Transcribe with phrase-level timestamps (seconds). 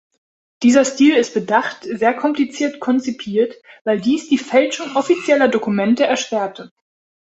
[0.63, 3.53] Dieser Stil ist bedacht sehr kompliziert konzipiert,
[3.83, 6.71] weil dies die Fälschung offizieller Dokumente erschwerte.